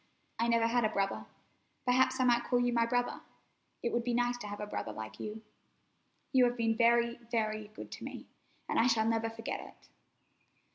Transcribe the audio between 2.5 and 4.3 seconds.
you my brother. It would be